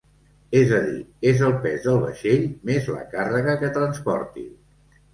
[0.59, 0.95] És a dir,
[1.33, 4.51] és el pes del vaixell més la càrrega que transporti.